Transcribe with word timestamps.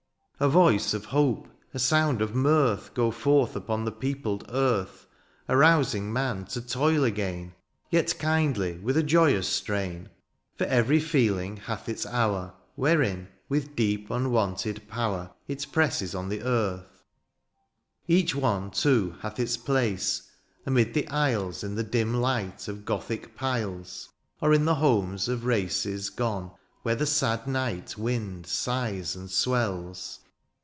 A 0.43 0.49
voice 0.49 0.95
of 0.95 1.05
hope, 1.05 1.47
a 1.71 1.77
sound 1.77 2.19
of 2.19 2.33
mirth. 2.33 2.95
Go 2.95 3.11
forth 3.11 3.55
upon 3.55 3.85
the 3.85 3.91
peopled 3.91 4.43
earth. 4.49 5.05
Arousing 5.47 6.11
man 6.11 6.45
to 6.45 6.61
toil 6.61 7.03
again, 7.03 7.53
Tet 7.91 8.17
kindly, 8.17 8.79
with 8.79 8.97
a 8.97 9.03
joyous 9.03 9.47
strain. 9.47 10.09
For 10.55 10.63
every 10.63 10.99
feeling 10.99 11.57
hath 11.57 11.87
its 11.87 12.07
hour. 12.07 12.55
Wherein, 12.73 13.27
with 13.49 13.75
deep 13.75 14.09
unwonted 14.09 14.87
power. 14.87 15.29
It 15.47 15.67
presses 15.71 16.15
on 16.15 16.27
the 16.29 16.39
heart— 16.39 16.87
each 18.07 18.33
one. 18.33 18.71
Too, 18.71 19.13
hath 19.19 19.39
its 19.39 19.57
place— 19.57 20.23
amid 20.65 20.95
the 20.95 21.07
aisles 21.09 21.63
In 21.63 21.75
the 21.75 21.83
dim 21.83 22.15
light 22.15 22.67
of 22.67 22.83
Gothic 22.83 23.35
piles. 23.35 24.09
Or 24.41 24.55
in 24.55 24.65
the 24.65 24.73
homes 24.73 25.27
of 25.29 25.45
races 25.45 26.09
gone 26.09 26.49
Where 26.81 26.95
the 26.95 27.05
sad 27.05 27.45
night 27.45 27.95
wind 27.95 28.47
sighs 28.47 29.15
and 29.15 29.29
swells. 29.29 30.17